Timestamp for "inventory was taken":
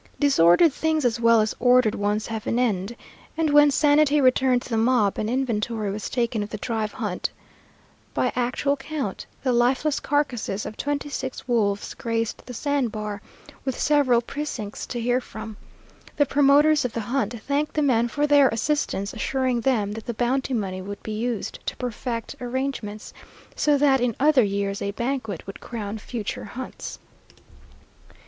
5.29-6.41